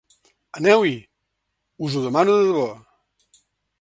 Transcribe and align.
Aneu-hi, 0.59 0.95
us 1.89 1.99
ho 1.99 2.01
demano 2.07 2.39
de 2.39 2.49
debò. 2.49 2.67